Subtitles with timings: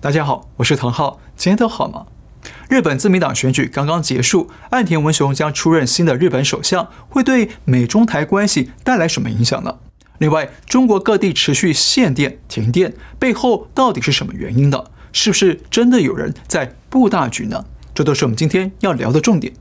[0.00, 2.06] 大家好，我是唐浩，今天都好吗？
[2.68, 9.78] 日本自民党选举刚刚结束，岸田文雄将出任新的日本首相，会对美中台关系带来什么影响呢？
[10.18, 14.84] 另外，中国各地持续限电、停电，背后到底是什么原因呢？
[15.12, 17.64] 是不是真的有人在布大局呢？
[17.92, 19.52] 这都是我们今天要聊的重点。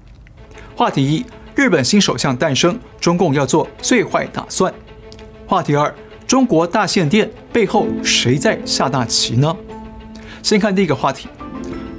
[0.76, 1.26] 话题一：
[1.56, 4.72] 日本新首相诞生，中共要做最坏打算。
[5.48, 5.92] 话题二：
[6.28, 9.58] 中国大限电背后谁在下大棋呢？
[10.44, 11.28] 先看第一个话题，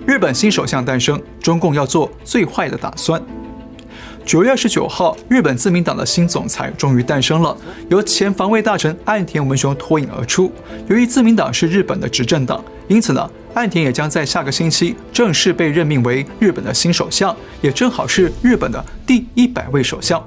[0.06, 3.20] 日本新首相诞生，中共要做最坏的打算。
[4.24, 7.56] 九月二十九号，日本自民党的新总裁终于诞生了，
[7.88, 10.52] 由前防卫大臣岸田文雄脱颖而出。
[10.88, 20.23] 由于自民党是日本的执政党，因此呢，岸田也将在下个星期正式被任命为日本的新首相，也正好是日本的第一百位首相。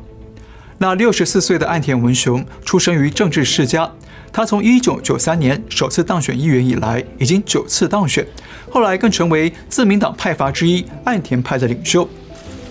[0.79, 3.91] 那六十四岁的岸田文雄出生于政治世家。
[4.34, 8.26] 他从一九九三年首次当选议员以来，已经九次当选，
[8.70, 12.07] 后来更成为自民党派阀之一岸田派的领袖。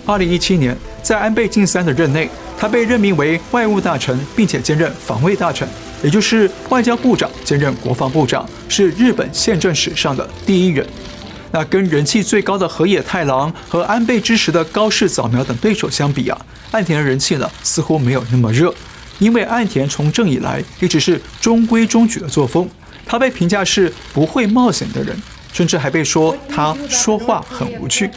[0.05, 5.67] 二零一七年，在安倍晋三的任内，他被任命为外务大臣，并且兼任防卫大臣，
[6.03, 10.85] 也就是外交部长兼任国防部长，是日本宪政史上的第一人。
[11.51, 18.73] 那跟人气最高的河野太郎和安倍支持的高市早苗等对手相比啊，岸田的人气呢似乎没有那么热。
[19.21, 22.67] 因为岸田从政以来一直是中规中矩的作风，
[23.05, 25.15] 他被评价是不会冒险的人，
[25.53, 28.09] 甚至还被说他说话很无趣。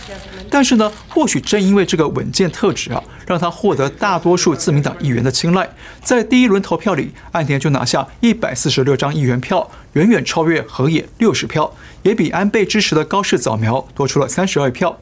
[0.49, 5.69] 但是呢，或许正因为这个稳健特质啊，让他获得大多数自民党议员的青睐。
[6.03, 11.71] 在第一轮投票里，岸田就拿下一百四十六张议员票，远远超越河野六十票，
[12.03, 14.99] 也比安倍支持的高市早苗多出了三十二票。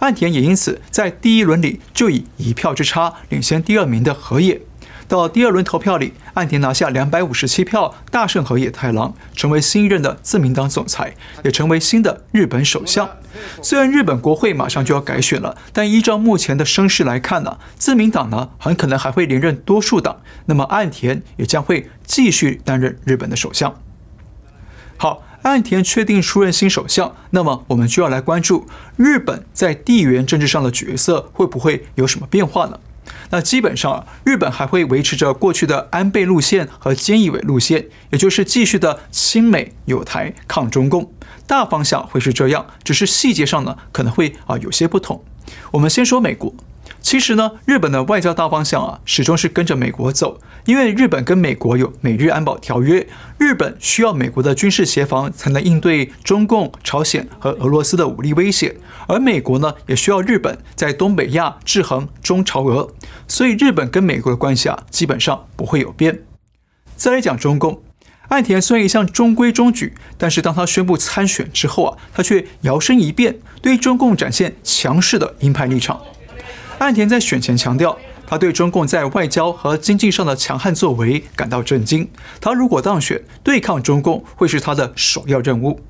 [0.00, 4.60] 岸田也因此在第一轮里就以一票之差领先第二名的河野。
[5.06, 13.08] 到第二轮投票里，岸田拿下两百五十七票，大胜河野太郎，成为新一任的自民党总裁，也成为新的日本首相。
[13.62, 20.20] 虽然日本国会马上就要改选了，但依照目前的声势来看呢，自民党呢很可能还会连任多数党。
[20.46, 23.74] 那么岸田也将会继续担任日本的首相。
[24.96, 28.66] 好，岸田确定出任新首相，那么我们就要来关注
[28.96, 32.78] 日本在地缘政治上的角色会不会有什么变化呢？
[33.30, 41.12] 那基本上，日本还会维持着过去的安倍路线和菅义伟路线，也就是继续的亲美友台抗中共，
[41.46, 45.22] 大方向会是这样，只是细节上呢可能会啊有些不同。
[45.72, 46.54] 我们先说美国。
[47.04, 53.06] 其实呢，日本的外交大方向啊，始终是跟着美国走，因为日本跟美国有美日安保条约，
[53.36, 62.88] 日本需要美国的军事协防才能应对中共、朝鲜和俄罗斯的武力威胁，而美国呢，也需要日本在东北亚制衡中朝俄，
[63.28, 66.22] 所以日本跟美国的关系啊，基本上不会有变。
[66.96, 67.82] 再来讲中共，
[68.28, 76.00] 岸田虽然一向中规中矩，但是当他宣布参选之后啊，他却摇身一变，对中共展现强势的鹰派立场。
[76.84, 82.06] 岸田在选前强调，他对中共在外交和经济上的强悍作为感到震惊。
[82.42, 85.80] 他如果当选，对抗中共会是他的首要任务。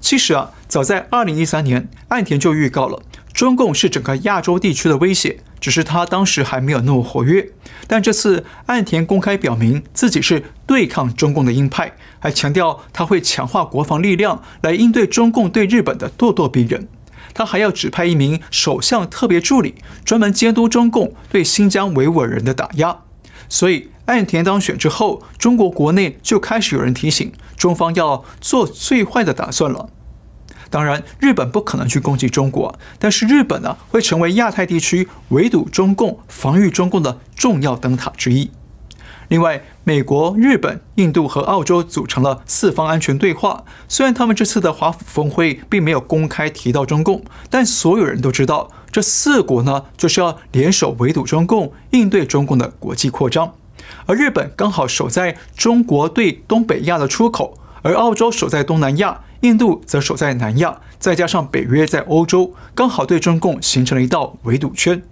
[0.00, 3.00] 其实啊，早在2013年，岸田就预告了
[3.32, 7.48] 中共是整个亚洲地区的威胁，只是他当时还没有那么活跃。
[7.86, 16.88] 但这次岸田公开表明自己是对抗中共的鹰派，还强调他会强化国防力量来应对中共对日本的咄咄逼人。
[17.34, 22.98] 他还要指派一名首相特别助理，专门监督中共对新疆维吾尔人的打压。
[23.48, 29.90] 所以，岸田当选之后，中国国内就开始有人提醒中方要做最坏的打算了。
[30.70, 38.50] 当然，日本不可能去攻击中国，但是日本呢，会成为亚太地区围堵中共、防御中共的重要灯塔之一。
[39.28, 43.64] 另外，美国、日本、印度和澳洲组成了四方安全对话。
[43.88, 53.54] 虽然他们这次的华府峰会并没有公开提到中共，但所有人都知道，这四国呢就是要联手围堵中共，应对中共的国际扩张。
[54.06, 65.02] 而日本刚好守在中国对东北亚的出口，而澳洲守在东南亚，印度则守在南亚，再加上北约在欧洲，刚好对中共形成了一道围堵圈。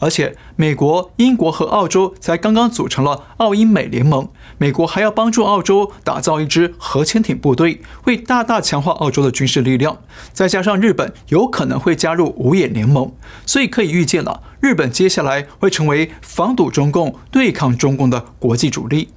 [0.00, 9.98] 而且，美国、英国和澳洲才刚刚组成了澳英美联盟，美国还要帮助澳洲打造一支核潜艇部队，会大大强化澳洲的军事力量。
[10.32, 13.12] 再加上日本有可能会加入五眼联盟，
[13.44, 19.10] 所以可以预见了，日本接下来会成为防堵中共、对抗中共的国际主力。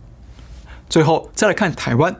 [0.90, 2.18] 最后再来看台湾，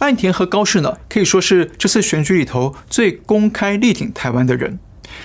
[0.00, 4.80] 岸田和高市呢，可以说是这次选举里头最公开力挺台湾的人。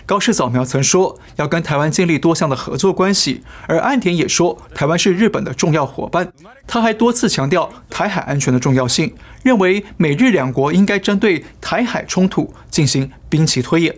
[0.05, 6.31] 高市早苗曾说要跟台湾建立多项的合作关系，而岸田也说台湾是日本的重要伙伴。
[6.67, 9.13] 他还多次强调台海安全的重要性，
[9.43, 13.95] 认为美日两国应该针对台海冲突进行兵棋推演。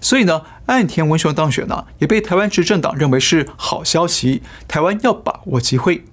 [0.00, 6.04] 所以呢，岸田文雄当选呢，也被台湾执政党认为是好消息，台湾要把握机会。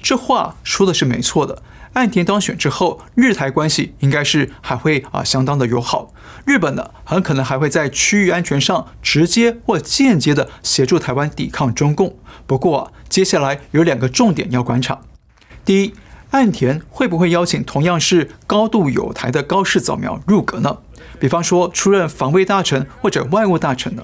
[0.00, 1.62] 这话说的是没错的。
[1.96, 6.12] 岸田当选之后，日台关系应该是还会啊相当的友好。
[6.44, 12.14] 日本呢，很可能还会在区域安全上直接或间接的协助台湾抵抗中共。
[12.46, 15.00] 不过啊，接下来有两个重点要观察：
[15.64, 15.94] 第一，
[16.32, 20.76] 岸田会不会邀请同样是高度友台的高市早苗入阁呢？
[21.18, 24.02] 比方说出任防卫大臣或者外务大臣呢？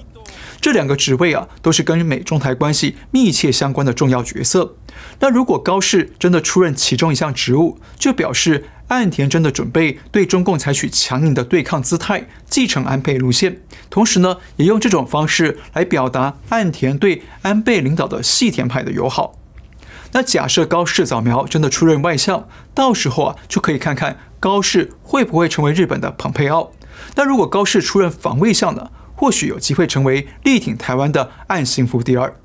[0.63, 4.77] 这两个职位啊，都是跟美中台关系密切相关的重要角色。
[5.19, 13.59] 那如果高市真的出任其中一项职务，就表示岸田真的准备对中共采取强硬的对抗姿态，继承安倍路线。
[13.89, 19.37] 同时呢，也用这种方式来表达岸田对安倍领导的细田派的友好。
[20.13, 26.71] 那假设高市早苗真的出任外相，到时候啊，就可以看看高市会不会成为日本的蓬佩奥。
[27.15, 28.91] 那如果高市出任防卫相呢？
[29.15, 32.35] 或许有机会成为力挺台湾的岸信夫第二。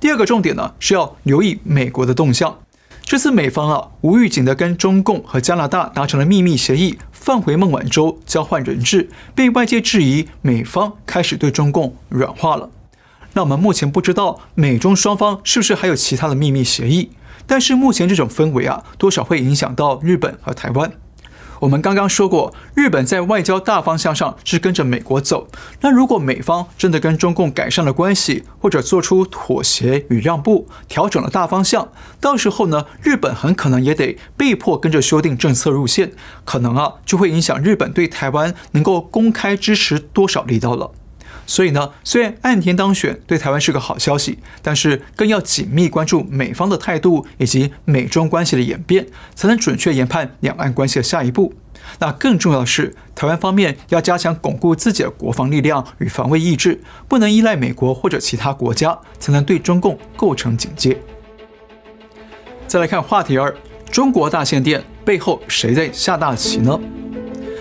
[0.00, 2.58] 第二个重点呢，是要留意美国的动向。
[3.02, 12.68] 这次美方啊无预警的跟中共和加拿大达成了秘密协议，放回孟晚舟交换人质，被外界质疑美方开始对中共软化了。
[13.32, 17.10] 那我们目前不知道美中双方是不是还有其他的秘密协议，
[17.46, 20.92] 但是目前这种氛围啊，多少会影响到日本和台湾。
[21.60, 25.48] 我们刚刚说过，日本在外交大方向上是跟着美国走。
[25.80, 31.88] 那如果美方真的跟中共改善了关系，或者做出妥协与让步，调整了大方向，
[32.20, 36.12] 到时候呢，日本很可能也得被迫跟着修订政策路线，
[36.44, 40.92] 可能啊就会影响日本对台湾能够公开支持多少力道了。
[41.48, 51.54] 所以呢，虽然岸田当选对台湾是个好消息，但是更要紧密关注美方的态度以及美中关系的演变，才能准确研判两岸关系的下一步。
[52.00, 56.78] 那更重要的是，台湾方面要加强巩固自己的国防力量与防卫意志，
[57.08, 61.00] 不能依赖美国或者其他国家，才能对中共构成警戒。
[62.66, 63.56] 再来看话题二：
[63.90, 66.78] 中国大限电背后谁在下大棋呢？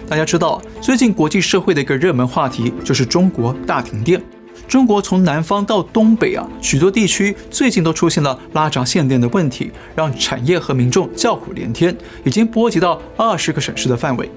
[0.09, 4.21] 大家知道，最近国际社会的一个热门话题就是中国大停电。
[4.65, 14.29] 中国从南方到东北啊，许多地区最近都出现了拉闸限电的问题，让产业和民众叫苦连天，已经波及到二十个省市的范围。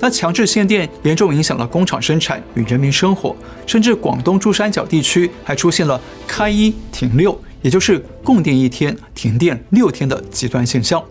[0.00, 3.34] 那强制限电严重影响了工厂生产与人民生活，
[3.64, 11.02] 甚至广东珠三角地区还出现了开一停六，也就是供电一天，停电六天的极端现象。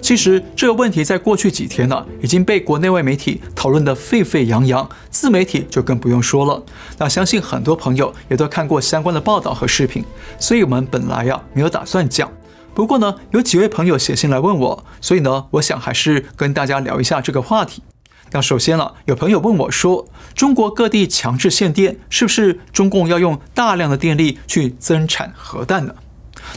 [0.00, 6.62] 其实这个问题在过去几天呢，已经被国内外媒体讨论得沸沸扬扬，自媒体就更不用说了。
[6.98, 10.04] 那相信很多朋友也都看过相关的报道和视频，
[10.38, 12.30] 所以我们本来呀没有打算讲。
[12.72, 17.82] 不过呢，有几位朋友写信来问我，所以呢，我想还是跟大家聊一下这个话题。
[18.32, 25.94] 那首先呢，有朋友问我说，中国各地强制限电，是不是中共要用大量的电力去增产核弹呢？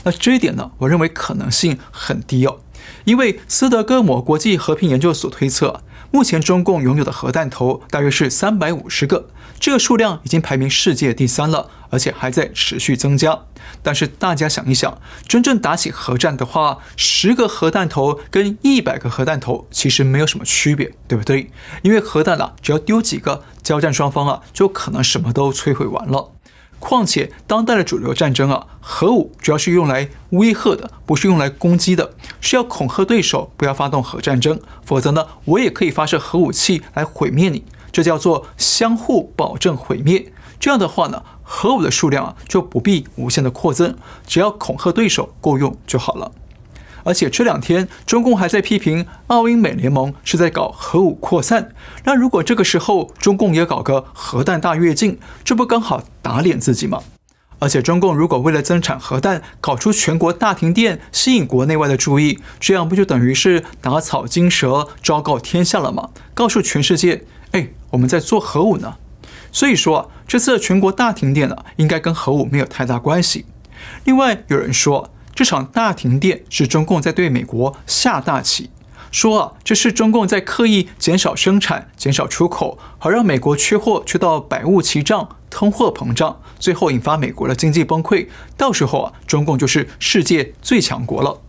[0.04, 2.58] 那这一点呢，我认为可能性很低哦。
[3.06, 5.82] 因为斯德哥尔摩国际和平研究所推测，
[6.12, 9.30] 目前中共拥有的核弹头大约是三百五十个，
[9.60, 13.40] 这个数量已经排名世界第三了，而且还在持续增加。
[13.84, 21.52] 但是大家想一想，真正打起核战的话，十个核弹头跟一百个核弹头其实没有什么区别，对不对？
[21.84, 26.32] 因为核弹啊，只要丢几个，交战双方啊就可能什么都摧毁完了。
[26.80, 40.32] 况且，当代的主流战争啊，核武主要是用来威吓的，不是用来攻击的，是要恐吓对手不要发动核战争，否则呢，我也可以发射核武器来毁灭你，这叫做相互保证毁灭。
[40.60, 43.96] 这样的话呢，核武的数量啊就不必无限的扩增，
[44.26, 46.32] 只要恐吓对手够用就好了。
[47.04, 51.72] 而且这两天，中共还在批评澳英美联盟是在搞核武扩散。
[52.04, 57.02] 那如果这个时候中共也搞个核弹大跃进，这不刚好打脸自己吗？
[57.60, 66.10] 而且中共如果为了增产核弹，搞出全国大停电，吸引国内外的注意，这样不就等于是打草惊蛇，昭告天下了吗？
[66.34, 68.96] 告诉全世界，哎，我们在做核武呢。
[69.52, 73.46] 所以说，这次的全国大停电呢，应该跟核武没有太大关系。
[74.06, 75.12] 另外，有人说。
[75.40, 78.70] 这场大停电是中共在对美国下大棋，
[79.10, 88.28] 说啊，这是中共在刻意减少生产、减少出口，好让美国缺货缺到百物齐涨、通货膨胀，最后引发美国的经济崩溃。
[88.58, 91.40] 到时候啊，中共就是世界最强国了。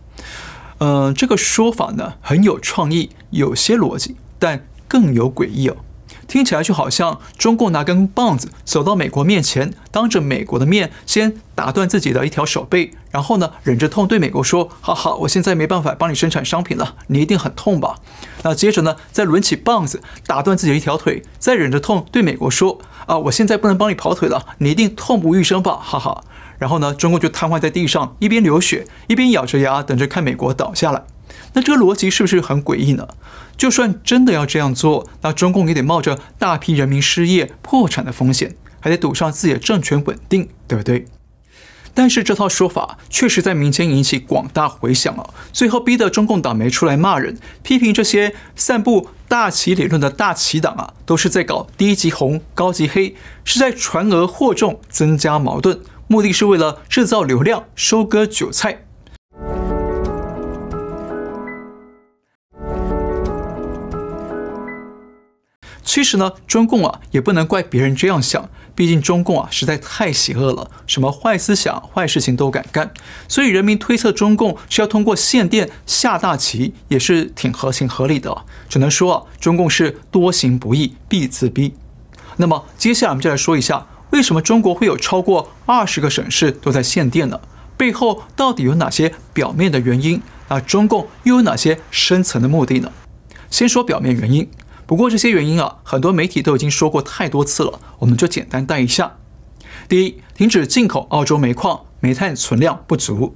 [0.77, 5.75] 嗯、这个说法呢很有创意，有些逻辑，但更有诡异哦。
[6.31, 17.97] 听起来就好像中共拿根棒子走到美国面前，当着美国的面先打断自己的一条手背，然后呢，忍着痛对美国说：“哈哈，我现在没办法帮你生产商品了，你一定很痛吧？”
[18.43, 26.23] 那接着呢，再抡起棒子打断自己一条腿，再忍着痛对美国说：“啊，我现在不能帮你跑腿了，你一定痛不欲生吧？”哈哈。
[26.57, 31.03] 然后呢，中共就瘫痪在地上，一边流血，一边咬着牙等着看美国倒下来。
[31.53, 33.07] 那这个逻辑是不是很诡异呢？
[33.57, 41.05] 就算真的要这样做，那中共也得冒着大批人民失业、破产的风险，还得赌上自己的政权稳定，对不对？
[41.93, 58.85] 但是这套说法确实在民间引起广大回响了，最后逼得中共党媒出来骂人，批评这些散布大旗理论的大旗党啊，都是在搞低级红、高级黑，是在传讹惑众、增加矛盾，目的是为了制造流量、收割韭菜。
[65.91, 72.89] 其实呢，中共啊也不能怪别人这样想，毕竟中共啊实在太邪恶了，什么坏思想、坏事情都敢干，
[73.27, 78.33] 所以人民推测中共是要通过限电下大棋，也是挺合情合理的。
[78.69, 81.73] 只能说啊，中共是多行不义必自毙。
[82.37, 87.37] 那么接下来我们就来说一下，为什么中国会有超过二十个省市都在限电呢？
[87.75, 90.21] 背后到底有哪些表面的原因？
[90.47, 92.89] 那中共又有哪些深层的目的呢？
[93.49, 94.49] 先说表面原因。
[94.91, 99.15] 不过这些原因啊，很多媒体都已经说过太多次了，我们就简单带一下。
[99.87, 103.33] 第一，停止进口澳洲煤矿，煤炭存量不足。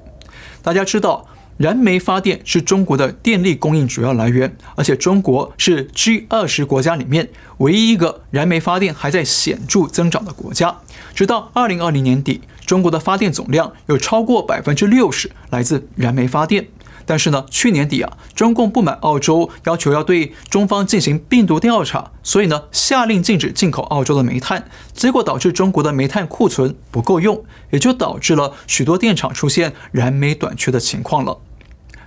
[0.62, 10.80] 大家知道，燃煤发电是中国的电力供应主要来源，而且中国是 G 二十国家里面唯一一个燃煤发电还在显著增长的国家。
[11.14, 16.68] 直到二零二零年底，中国的发电总量有超过百分之六十来自燃煤发电。
[17.06, 31.40] 但是呢，去年底啊，中共不满澳洲要求要对中方进行病毒调查，所以呢，下令禁止进口澳洲的煤炭，结果导致中国的煤炭库存不够用，也就导致了许多电厂出现燃煤短缺的情况了。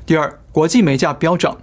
[0.04, 1.58] 第二，国际煤价飙涨，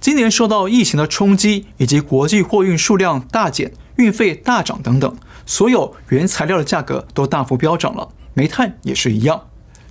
[0.00, 9.42] 今年受到疫情的冲击，以及国际货运数量大减、运费大涨等等，所有原材料的价格都大幅飙涨了，煤炭也是一样。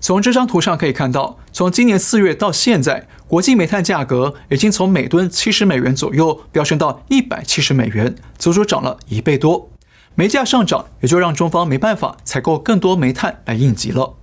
[0.03, 9.69] 从这张图上可以看到，从今年四月到现在，国际煤炭价格已经从每吨七十美元左右飙升到一百七十美元，足足涨了一倍多。
[10.15, 14.15] 煤价上涨，也就让中方没办法采购更多煤炭来应急了。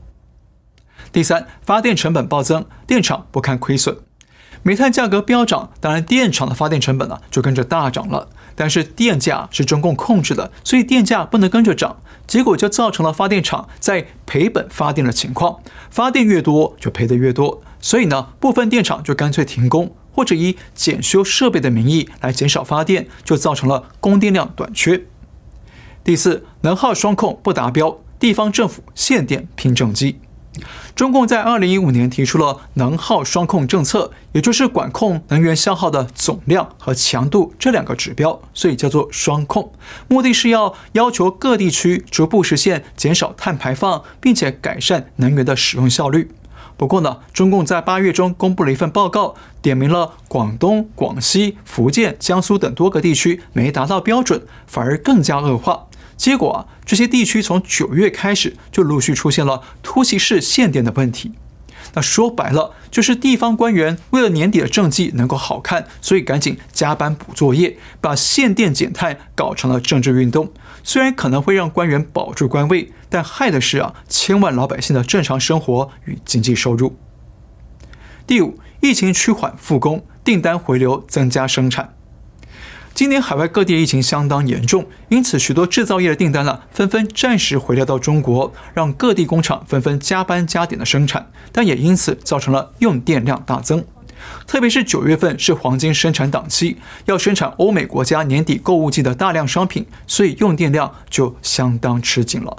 [1.11, 3.97] 第三，发电成本暴增，电厂不堪亏损。
[4.63, 8.29] 煤炭价格飙涨，当然电厂的发电成本呢就跟着大涨了。
[8.55, 15.61] 但是电价是中共控制的，所以电价不能跟着涨，结果就造成了发电厂在赔本发电的情况。
[15.91, 25.07] 发电越多就赔得越多，所以呢，部分电厂就干脆停工，或者以检修设备的名义来减少发电，就造成了供电量短缺。
[26.05, 30.21] 第四，能耗双控不达标，地方政府限电拼政绩。
[30.95, 39.73] 中共在二零一五年提出了能耗双控政策，也就是管控能源消耗的总量和强度这两个指标，所以叫做双控。
[40.09, 46.31] 目的是要要求各地区逐步实现减少碳排放，并且改善能源的使用效率。
[46.77, 55.87] 不过呢，中共在八月中公布了一份报告，点名了广东、广西、福建、江苏等多个地区没达到标准，反而更加恶化。
[56.21, 61.33] 结果啊，这些地区从九月开始就陆续出现了突袭式限电的问题。
[61.95, 70.53] 那说白了，就是地方官员为了年底的政绩能够好看，所以赶紧加班补作业，把限电减碳搞成了政治运动。
[70.85, 76.99] 虽然可能会让官员保住官位，但害的是啊，千万老百姓的正常生活与经济收入。
[78.27, 81.95] 第五，疫情趋缓复工，订单回流，增加生产。
[82.93, 93.83] 今年海外各地疫情相当严重，因此许多制造业的订单呢，纷纷暂时回流到中国，让各地工厂纷纷加班加点的生产，但也因此造成了用电量大增。
[94.47, 102.55] 特别是九月份是黄金生产档期，要生产欧美国家年底购物季的大量商品，所以用电量就相当吃紧了。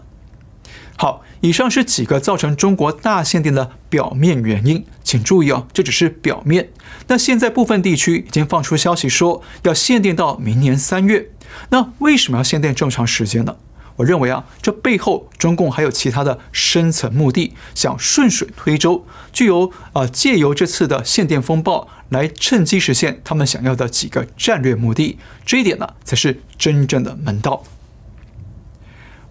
[1.01, 6.69] 好，以上是几个造成中国大限电的表面原因，请注意哦，这只是表面。
[7.07, 11.31] 那现在部分地区已经放出消息说要限电到明年三月，
[11.71, 13.55] 那为什么要限电这么长时间呢？
[13.95, 19.03] 我认为啊，这背后中共还有其他的深层目的，想顺水推舟，
[19.33, 25.17] 具有啊借由这次的限电风暴来趁机实现他们想要的几个战略目的。
[25.47, 27.63] 这一点呢，才是真正的门道。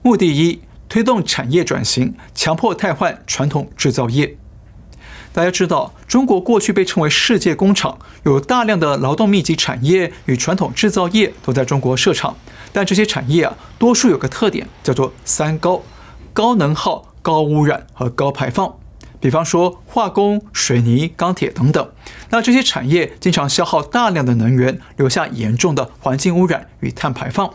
[0.02, 0.62] 目的一。
[0.90, 4.36] 推动产业转型，强迫汰换传统制造业。
[5.32, 12.36] 大家知道，中国过去被称为世界工厂，有大量的劳动密集产业与传统制造业都在中国设厂。
[12.72, 15.80] 但这些产业啊，多数有个特点，叫做三高：
[16.32, 18.74] 高能耗、高污染和高排放。
[19.20, 21.88] 比方说化工、水泥、钢铁等等。
[22.30, 27.48] 那这些产业经常消耗大量的能源，留下严重的环境污染与碳排放。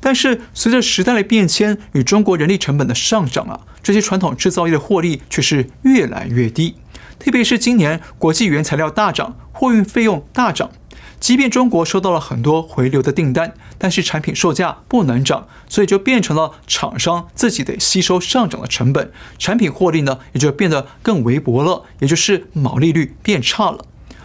[0.00, 6.76] 但是随着时代的变迁与中国人力成本的上涨啊，这些传统制造业的获利却是越来越低。
[7.18, 10.70] 特别是今年国际原材料大涨，货运费用大涨，
[11.20, 23.84] 即便中国收到了很多回流的订单，但是产品售价不能涨，所以就变成了厂商自己得吸收上涨的成本，产品获利呢也就变得更微薄了，也就是毛利率变差了。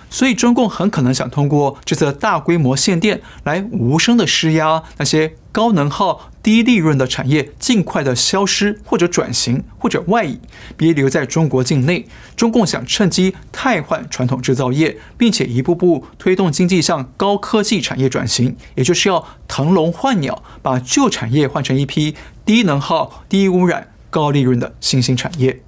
[0.09, 10.39] 所以，中共很可能想通过这次大规模限电来无声的施压那些高能耗、低利润的产业，尽快的消失或者转型或者外移，
[10.77, 12.07] 别留在中国境内。
[12.37, 25.61] 中共想趁机汰换传统制造业，并且一步步推动经济向高科技产业转型，也就是要腾笼换鸟，把旧产业换成一批低能耗、低污染、高利润的新兴产业。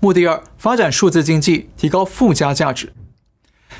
[0.00, 2.92] 目的二：发展数字经济，提高附加价值。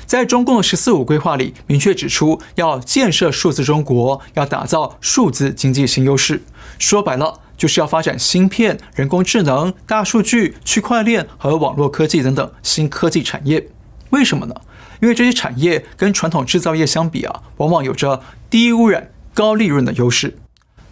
[0.09, 6.41] 在中共的“十四五”规划里，明确指出要建设数字中国，要打造数字经济新优势。
[6.79, 13.67] 说白了，就是要发展芯片、人工智能、大数据、区块链和网络科技等等新科技产业。
[14.09, 14.55] 为什么呢？
[14.99, 20.39] 因为这些产业跟传统制造业相比啊，往往有着低污染、高利润的优势。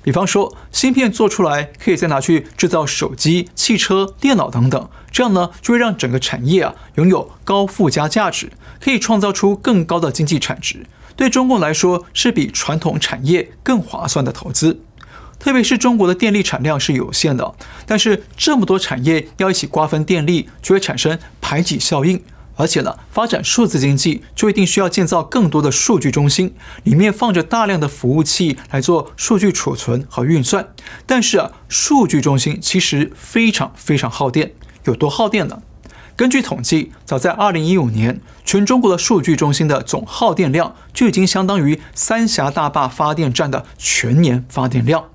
[0.07, 10.85] 比方说，芯片做出来可以再拿去制造手机、汽车、电脑等等，这样呢就会让整个产业啊拥有高附加价值，可以创造出更高的经济产值。
[11.17, 14.79] 对中共来说，是比传统产业更划算的投资。
[15.37, 17.53] 特别是中国的电力产量是有限的，
[17.85, 22.23] 但是这么多产业要一起瓜分电力，就会产生排挤效应。
[22.57, 30.67] 而且呢，发展数字经济就一定需要建造更多的数据中心，里面放着大量的服务器来做数据储存和运算。
[31.05, 34.53] 但是啊，数据中心其实非常非常耗电，
[34.85, 35.61] 有多耗电呢？
[36.15, 45.05] 根据统计，早在2015年，全中国的数据中心的总耗电量就已经相当于三峡大坝发电站的全年发电量。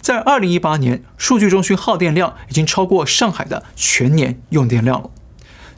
[0.00, 5.10] 在2018年，数据中心耗电量已经超过上海的全年用电量了。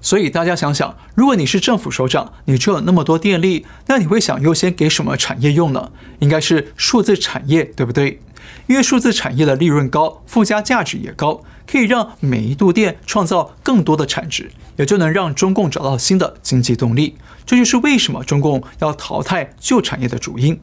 [0.00, 5.92] 所以大家想想，如果你是政府首长，你只有那么多电力，那你会想优先给什么产业用呢？
[6.20, 8.20] 应该是数字产业，对不对？
[8.66, 17.16] 因为数字产业的利润高，附加价值也高，可以让每一度电创造更多的产值，也就能让中共找到新的经济动力。
[17.44, 20.58] 这就是为什么中共要淘汰旧产业的主因。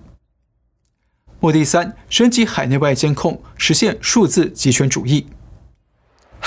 [1.40, 5.28] 目的三：升级海内外监控，实现数字极权主义。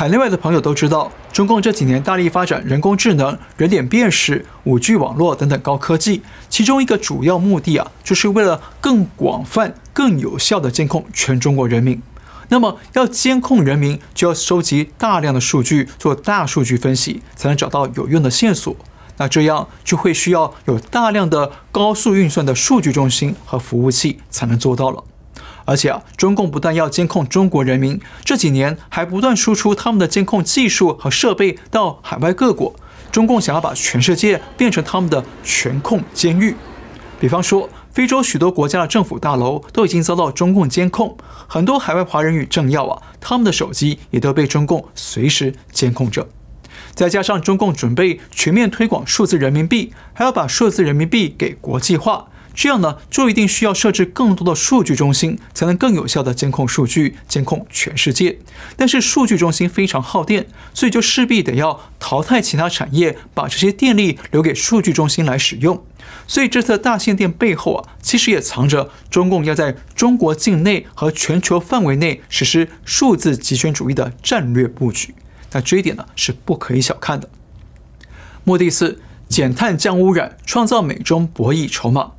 [0.01, 12.01] 海内外的朋友都知道，中共这几年大力发展人工智能、人脸辨识、五 G 网络等等高科技，其中一个主要目的啊，就是为了更广泛、更有效地监控全中国人民。
[12.49, 18.75] 那么，要监控人民，就要收集大量的数据，做大数据分析，才能找到有用的线索。
[19.19, 25.05] 那这样就会需要有大量的高速运算的数据中心和服务器，才能做到了。
[25.71, 32.75] 而且啊，中共不但要监控中国人民，这几年还不断输出他们的监控技术和设备到海外各国。
[33.13, 36.57] 中共想要把全世界变成他们的全控监狱。
[37.21, 46.27] 比方说，非洲许多国家的政府大楼都已经遭到中共监控，很多海外华人与政要啊，他们的手机也都被中共随时监控着。
[46.97, 52.27] 再加上中共准备全面推广数字人民币，还要把数字人民币给国际化。
[52.55, 58.39] 这样呢，就一定需要设置更多的数据中心，才能更有效地监控数据，监控全世界。
[58.77, 65.85] 但是数据中心非常耗电，所以就势必得要淘汰其他产业，把这些电力留给数据中心来使用。
[66.27, 75.15] 所以这次大限电背后啊，其实也藏着中共要在中国境内和全球范围内实施数字极权主义的战略布局。
[75.53, 77.29] 那这一点呢，是不可以小看的。
[78.45, 82.13] 目的四：减碳降污染，创造美中博弈筹码。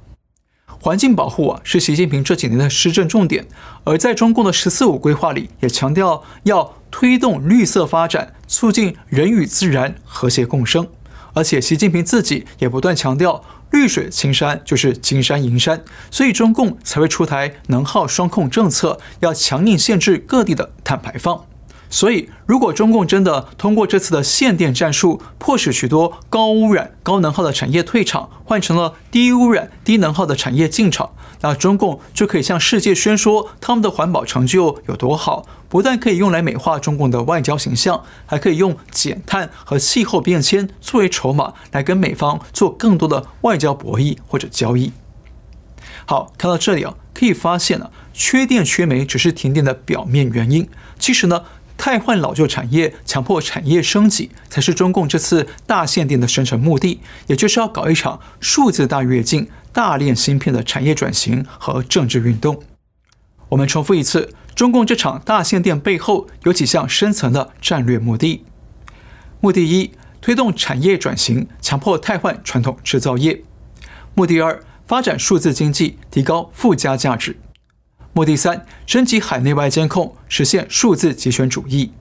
[0.82, 3.46] 环境保护啊，是习近平这几年的施政重点，
[3.84, 10.88] 而在中共的“十四五”规划里，也强调要推动绿色发展，促进人与自然和谐共生。
[11.34, 21.46] 而且，习近平自己也不断强调，绿水青山就是金山银山，所以中共才会出台能耗双控政策，要强硬限制各地的碳排放。
[21.94, 35.46] 所以，如果中共真的通过这次的限电战术，迫使许多高污染、高能耗的产业退场，换成了低污染、低能耗的产业进场，那中共就可以向世界宣说他们的环保成就有多好。
[35.68, 44.94] 不但可以用来美化中共的外交形象，还可以用减碳和气候变迁作为筹码，来跟美方做更多的外交博弈或者交易。
[46.06, 51.44] 好，看到这里啊，可以发现啊，缺电缺煤只是停电的表面原因，其实呢。
[51.82, 62.62] 汰换老旧产业，强迫产业升级，才是中共这次大限电的深层目的，也就是要搞一场数字大跃进、大炼芯片的产业转型和政治运动。
[63.50, 68.46] 我们重复一次，中共这场大限电背后有几项深层的战略目的：
[69.40, 69.90] 目的一，
[70.22, 73.42] 推动产业转型，强迫汰换传统制造业；
[74.14, 77.38] 目的二，发展数字经济，提高附加价值。
[78.14, 81.92] 目的三，升级海内外监控，实现数字集权主义。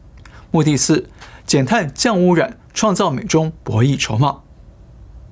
[0.50, 1.08] 目的四，
[1.46, 4.40] 减碳降污染，创造美中博弈筹码。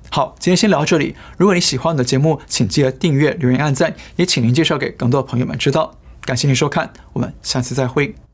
[0.09, 1.15] 好，今天先聊到这里。
[1.37, 5.95] 如果你喜欢我的节目，请记得订阅、留言、按赞，也请您介绍给更多的朋友们知道。
[6.21, 8.28] 感谢您收看，我们下次再会。